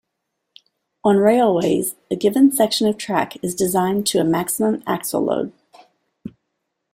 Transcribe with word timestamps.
On 1.03 1.17
railways, 1.17 1.93
a 2.09 2.15
given 2.15 2.51
section 2.51 2.87
of 2.87 2.97
track 2.97 3.37
is 3.43 3.53
designed 3.53 4.07
to 4.07 4.19
a 4.19 4.23
maximum 4.23 4.81
axle 4.87 5.21
load. 5.21 5.53